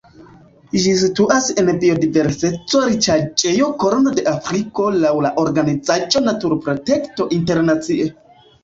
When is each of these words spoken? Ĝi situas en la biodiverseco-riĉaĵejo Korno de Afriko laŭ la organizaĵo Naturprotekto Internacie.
Ĝi 0.85 0.93
situas 1.01 1.49
en 1.63 1.69
la 1.71 1.75
biodiverseco-riĉaĵejo 1.83 3.69
Korno 3.85 4.15
de 4.21 4.27
Afriko 4.35 4.89
laŭ 5.07 5.15
la 5.29 5.35
organizaĵo 5.45 6.27
Naturprotekto 6.31 7.33
Internacie. 7.41 8.15